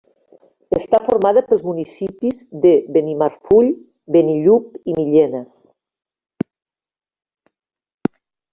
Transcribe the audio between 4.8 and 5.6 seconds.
i Millena.